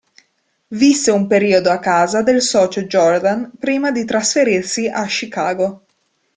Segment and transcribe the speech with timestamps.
[0.69, 5.85] Visse un periodo a casa del socio Jordan prima di trasferirsi a Chicago.